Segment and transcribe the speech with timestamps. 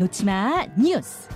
[0.00, 1.28] 놓지마 뉴스.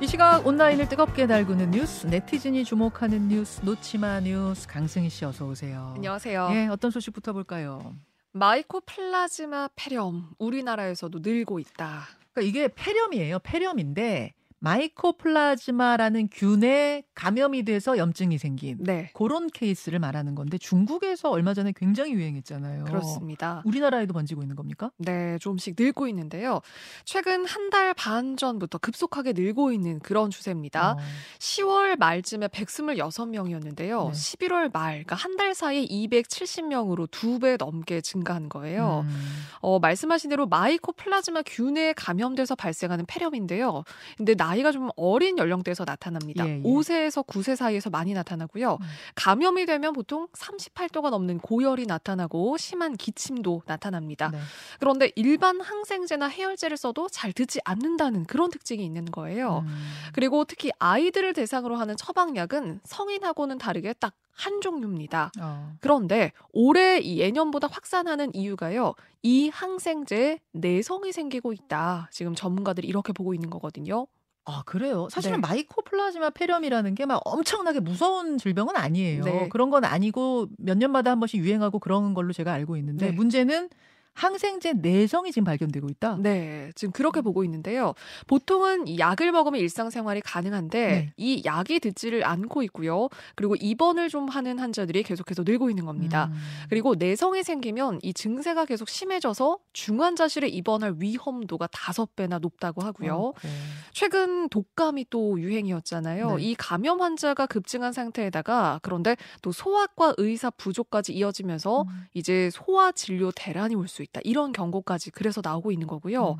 [0.00, 5.92] 이 시각 온라인을 뜨겁게 달구는 뉴스, 네티즌이 주목하는 뉴스, 놓지마 뉴스 강승희 씨 어서 오세요.
[5.96, 6.48] 안녕하세요.
[6.52, 7.94] 예, 어떤 소식부터 볼까요?
[8.32, 12.04] 마이코플라즈마 폐렴 우리나라에서도 늘고 있다.
[12.32, 13.40] 그러니까 이게 폐렴이에요.
[13.40, 14.32] 폐렴인데
[14.62, 19.10] 마이코플라즈마라는 균에 감염이 돼서 염증이 생긴 네.
[19.14, 22.84] 그런 케이스를 말하는 건데 중국에서 얼마 전에 굉장히 유행했잖아요.
[22.84, 23.62] 그렇습니다.
[23.66, 24.90] 우리나라에도 번지고 있는 겁니까?
[24.98, 26.60] 네, 조금씩 늘고 있는데요.
[27.04, 30.92] 최근 한 달 반 전부터 급속하게 늘고 있는 그런 추세입니다.
[30.92, 30.96] 어.
[31.38, 34.10] 10월 말쯤에 126명이었는데요.
[34.10, 34.12] 네.
[34.12, 39.04] 11월 말, 그러니까 한 달 사이에 270명으로 두 배 넘게 증가한 거예요.
[39.06, 39.32] 음.
[39.60, 43.84] 어, 말씀하신 대로 마이코플라즈마 균에 감염돼서 발생하는 폐렴인데요.
[44.18, 46.46] 근데 나 이가 좀 어린 연령대에서 나타납니다.
[46.46, 46.62] 예, 예.
[46.62, 48.78] 5세에서 9세 사이에서 많이 나타나고요.
[48.80, 48.86] 음.
[49.14, 54.30] 감염이 되면 보통 38도가 넘는 고열이 나타나고 심한 기침도 나타납니다.
[54.32, 54.38] 네.
[54.80, 59.64] 그런데 일반 항생제나 해열제를 써도 잘 듣지 않는다는 그런 특징이 있는 거예요.
[59.66, 59.84] 음.
[60.12, 65.30] 그리고 특히 아이들을 대상으로 하는 처방약은 성인하고는 다르게 딱 한 종류입니다.
[65.40, 65.72] 어.
[65.80, 68.94] 그런데 올해 이 예년보다 확산하는 이유가요.
[69.22, 72.08] 이 항생제에 내성이 생기고 있다.
[72.10, 74.06] 지금 전문가들이 이렇게 보고 있는 거거든요.
[74.44, 75.08] 아 그래요.
[75.10, 75.46] 사실은 네.
[75.48, 79.24] 마이코플라즈마 폐렴이라는 게 막 엄청나게 무서운 질병은 아니에요.
[79.24, 79.48] 네.
[79.48, 83.12] 그런 건 아니고 몇 년마다 한 번씩 유행하고 그런 걸로 제가 알고 있는데 네.
[83.12, 83.68] 문제는
[84.14, 86.16] 항생제 내성이 지금 발견되고 있다.
[86.20, 87.94] 네, 지금 그렇게 보고 있는데요.
[88.26, 91.12] 보통은 이 약을 먹으면 일상생활이 가능한데 네.
[91.16, 93.08] 이 약이 듣지를 않고 있고요.
[93.34, 96.28] 그리고 입원을 좀 하는 환자들이 계속해서 늘고 있는 겁니다.
[96.32, 96.38] 음.
[96.68, 103.14] 그리고 내성이 생기면 이 증세가 계속 심해져서 중환자실에 입원할 위험도가 다섯 배나 높다고 하고요.
[103.14, 103.50] 어, 그래.
[103.92, 106.36] 최근 독감이 또 유행이었잖아요.
[106.36, 106.42] 네.
[106.42, 112.06] 이 감염 환자가 급증한 상태에다가 그런데 또 소아과 의사 부족까지 이어지면서 음.
[112.14, 114.20] 이제 소아 진료 대란이 올 수 있다.
[114.24, 116.32] 이런 경고까지 그래서 나오고 있는 거고요.
[116.32, 116.36] 음.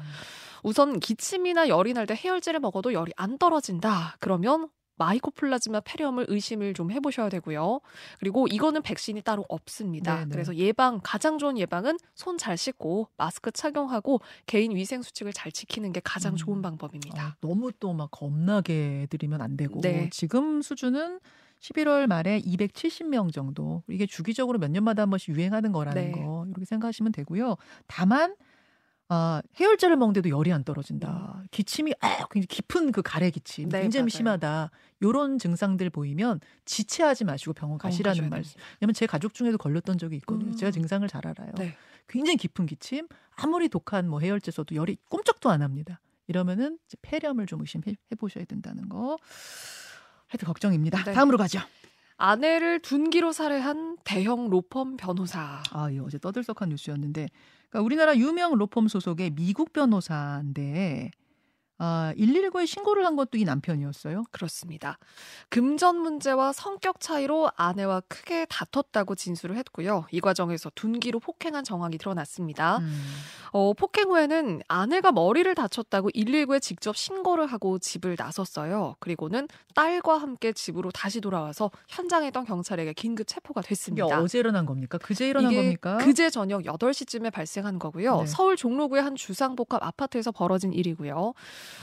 [0.62, 4.16] 우선 기침이나 열이 날 때 해열제를 먹어도 열이 안 떨어진다.
[4.20, 7.80] 그러면 마이코플라즈마 폐렴을 의심을 좀 해보셔야 되고요.
[8.20, 10.16] 그리고 이거는 백신이 따로 없습니다.
[10.18, 10.28] 네네.
[10.30, 15.92] 그래서 예방 가장 좋은 예방은 손 잘 씻고 마스크 착용하고 개인 위생 수칙을 잘 지키는
[15.92, 16.36] 게 가장 음.
[16.36, 17.22] 좋은 방법입니다.
[17.22, 20.08] 아, 너무 또 막 겁나게 들이면 안 되고 네.
[20.12, 21.18] 지금 수준은
[21.60, 26.10] 11월 말에 270명 정도 이게 주기적으로 몇 년마다 한 번씩 유행하는 거라는 네.
[26.12, 27.56] 거 이렇게 생각하시면 되고요.
[27.86, 28.36] 다만
[29.08, 31.42] 아, 해열제를 먹는데도 열이 안 떨어진다.
[31.50, 34.08] 기침이 아, 굉장히 깊은 그 가래 기침 네, 굉장히 맞아요.
[34.08, 34.70] 심하다.
[35.02, 38.58] 요런 증상들 보이면 지체하지 마시고 병원 가시라는 말씀.
[38.80, 40.52] 왜냐면 제 가족 중에도 걸렸던 적이 있거든요.
[40.52, 40.56] 음.
[40.56, 41.52] 제가 증상을 잘 알아요.
[41.58, 41.76] 네.
[42.08, 46.00] 굉장히 깊은 기침, 아무리 독한 뭐 해열제 써도 열이 꼼짝도 안 합니다.
[46.26, 49.18] 이러면은 폐렴을 좀 의심해 보셔야 된다는 거.
[50.28, 51.04] 하여튼 걱정입니다.
[51.04, 51.12] 네.
[51.12, 51.60] 다음으로 가죠.
[52.16, 55.62] 아내를 둔기로 살해한 대형 로펌 변호사.
[55.70, 57.28] 아, 이 어제 떠들썩한 뉴스였는데,
[57.70, 61.10] 그러니까 우리나라 유명 로펌 소속의 미국 변호사인데,
[61.78, 64.24] 아, 119에 신고를 한 것도 이 남편이었어요.
[64.30, 64.98] 그렇습니다.
[65.48, 70.06] 금전 문제와 성격 차이로 아내와 크게 다퉜다고 진술을 했고요.
[70.12, 72.78] 이 과정에서 둔기로 폭행한 정황이 드러났습니다.
[72.78, 73.02] 음.
[73.50, 78.96] 어, 폭행 후에는 아내가 머리를 다쳤다고 119에 직접 신고를 하고 집을 나섰어요.
[79.00, 84.20] 그리고는 딸과 함께 집으로 다시 돌아와서 현장에 있던 경찰에게 긴급 체포가 됐습니다.
[84.20, 84.98] 어제 일어난 겁니까?
[84.98, 85.98] 그제 일어난 겁니까?
[85.98, 88.20] 그제 저녁 8시쯤에 발생한 거고요.
[88.20, 88.26] 네.
[88.26, 91.34] 서울 종로구의 한 주상복합 아파트에서 벌어진 일이고요.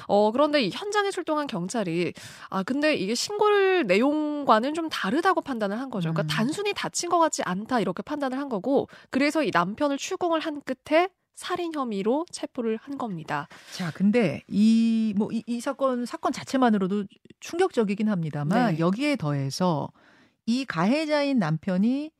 [0.07, 2.13] 어, 그런데 이 현장에 출동한 경찰이
[2.49, 6.11] 아, 근데 이게 신고를 내용과는 좀 다르다고 판단을 한 거죠.
[6.11, 6.27] 그러니까 음.
[6.27, 11.09] 단순히 다친 것 같지 않다 이렇게 판단을 한 거고 그래서 이 남편을 추궁을 한 끝에
[11.39, 13.47] 살인 혐의로 체포를 한 겁니다.
[13.71, 17.05] 자, 근데 이 뭐이 사건 사건 자체만으로도
[17.39, 18.79] 충격적이긴 합니다만 네.
[18.79, 19.89] 여기에 더해서
[20.45, 22.11] 이 가해자인 남편이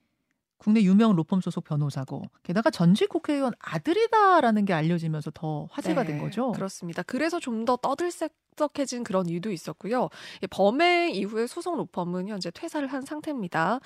[0.59, 6.21] 국내 유명 로펌 소속 변호사고 게다가 전직 국회의원 아들이다라는 게 알려지면서 더 화제가 된 네,
[6.21, 6.51] 거죠.
[6.51, 7.01] 그렇습니다.
[7.03, 10.09] 그래서 좀 더 떠들썩해진 그런 이유도 있었고요.
[10.41, 13.79] 이 범행 이후에 소속 로펌은 현재 퇴사를 한 상태입니다.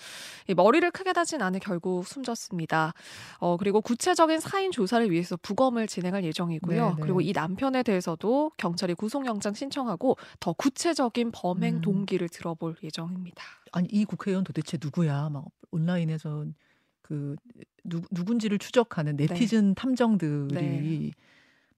[0.47, 2.93] 이 머리를 크게 다친 아내 결국 숨졌습니다.
[3.39, 6.89] 어, 그리고 구체적인 사인 조사를 위해서 부검을 진행할 예정이고요.
[6.89, 7.01] 네, 네.
[7.01, 11.81] 그리고 이 남편에 대해서도 경찰이 구속영장 신청하고 더 구체적인 범행 음.
[11.81, 13.43] 동기를 들어볼 예정입니다.
[13.73, 15.29] 아니 이 국회의원 도대체 누구야?
[15.29, 16.45] 막 온라인에서
[17.01, 17.35] 그
[17.83, 21.11] 누, 누군지를 추적하는 네티즌 탐정들이 네.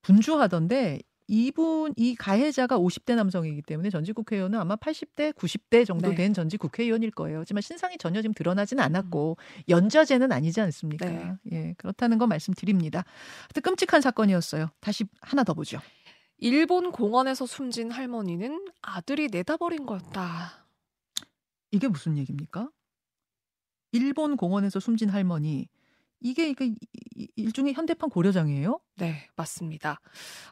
[0.01, 6.15] 분주하던데 이분 이 가해자가 50대 남성이기 때문에 전직 국회의원은 아마 80대, 90대 정도 네.
[6.15, 7.39] 된 전직 국회의원일 거예요.
[7.39, 9.37] 하지만 신상이 전혀 지금 드러나진 않았고
[9.67, 11.05] 연좌제는 아니지 않습니까?
[11.05, 11.33] 네.
[11.51, 13.03] 예, 그렇다는 거 말씀드립니다.
[13.41, 14.69] 하여튼 끔찍한 사건이었어요.
[14.79, 15.79] 다시 하나 더 보죠.
[16.37, 20.67] 일본 공원에서 숨진 할머니는 아들이 내다버린 거였다.
[21.71, 22.69] 이게 무슨 얘기입니까?
[23.95, 25.67] 일본 공원에서 숨진 할머니
[26.19, 26.49] 이게
[27.15, 28.79] 이- 일종의 현대판 고려장이에요?
[28.97, 29.99] 네, 맞습니다.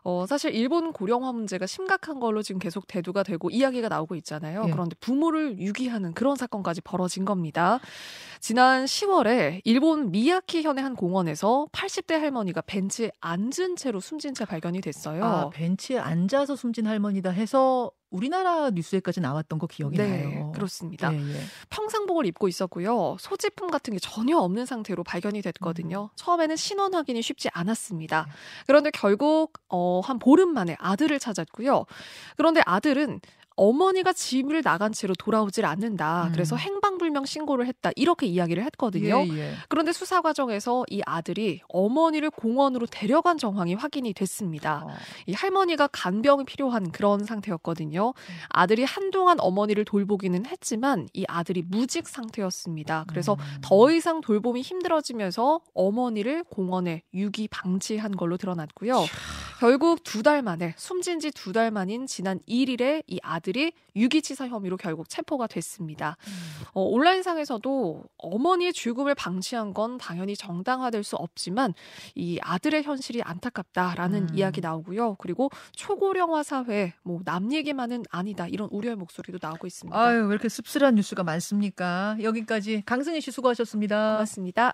[0.04, 4.66] 어, 사실 일본 고령화 문제가 심각한 걸로 지금 계속 대두가 되고 이야기가 나오고 있잖아요.
[4.68, 4.72] 예.
[4.72, 7.80] 그런데 부모를 유기하는 그런 사건까지 벌어진 겁니다.
[8.42, 14.82] 지난 10월에 일본 미야키 현의 한 공원에서 80대 할머니가 벤치에 앉은 채로 숨진 채 발견이
[14.82, 15.24] 됐어요.
[15.24, 20.52] 아, 벤치에 앉아서 숨진 할머니다 해서 우리나라 뉴스에까지 나왔던 거 기억이 네, 나요.
[20.52, 21.12] 그렇습니다.
[21.12, 21.42] 예, 예.
[21.72, 23.18] 평상복을 입고 있었고요.
[23.20, 26.12] 소지품 같은 게 전혀 없는 상태로 발견이 됐거든요.
[26.16, 28.28] 처음에는 신원 확인이 쉽지 않았습니다.
[28.34, 28.64] 네.
[28.68, 31.86] 그런데 결국 어, 한 보름 만에 아들을 찾았고요.
[32.38, 33.20] 그런데 아들은
[33.56, 36.28] 어머니가 집을 나간 채로 돌아오질 않는다.
[36.28, 36.32] 음.
[36.32, 37.92] 그래서 행방불명 신고를 했다.
[37.96, 39.26] 이렇게 이야기를 했거든요.
[39.28, 39.54] 예, 예.
[39.70, 44.84] 그런데 수사 과정에서 이 아들이 어머니를 공원으로 데려간 정황이 확인이 됐습니다.
[44.86, 44.90] 어,
[45.28, 48.10] 이 할머니가 간병이 필요한 그런 상태였거든요.
[48.10, 48.34] 음.
[48.50, 53.06] 아들이 한동안 어머니를 돌보기는 했지만 이 아들이 무직 상태였습니다.
[53.08, 53.62] 그래서 음.
[53.62, 59.04] 더 이상 돌봄이 힘들어지면서 어머니를 공원에 유기 방치한 걸로 드러났고요.
[59.64, 64.76] 결국 두 달 만에 숨진 지 두 달 만인 지난 1일에 이 아들이 유기치사 혐의로
[64.76, 66.18] 결국 체포가 됐습니다.
[66.28, 66.34] 음.
[66.74, 71.74] 어, 온라인상에서도 어머니의 죽음을 방치한 건 당연히 정당화될 수 없지만
[72.14, 74.36] 이 아들의 현실이 안타깝다라는 음.
[74.36, 75.16] 이야기 나오고요.
[75.16, 79.98] 그리고 초고령화 사회 뭐 남 얘기만은 아니다 이런 우려의 목소리도 나오고 있습니다.
[79.98, 82.18] 아유, 왜 이렇게 씁쓸한 뉴스가 많습니까?
[82.22, 84.12] 여기까지 강승희 씨 수고하셨습니다.
[84.16, 84.74] 고맙습니다.